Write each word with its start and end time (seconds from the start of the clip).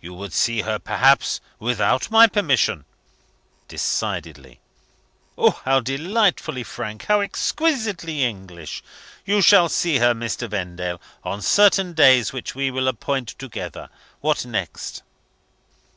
you 0.00 0.14
would 0.14 0.32
see 0.32 0.60
her 0.60 0.78
perhaps 0.78 1.40
without 1.58 2.08
my 2.08 2.28
permission?" 2.28 2.84
"Decidedly!" 3.66 4.60
"How 5.64 5.80
delightfully 5.80 6.62
frank! 6.62 7.06
How 7.06 7.20
exquisitely 7.22 8.22
English! 8.22 8.84
You 9.24 9.42
shall 9.42 9.68
see 9.68 9.98
her, 9.98 10.14
Mr. 10.14 10.48
Vendale, 10.48 11.00
on 11.24 11.42
certain 11.42 11.92
days, 11.92 12.32
which 12.32 12.54
we 12.54 12.70
will 12.70 12.86
appoint 12.86 13.30
together. 13.36 13.88
What 14.20 14.46
next?" 14.46 15.02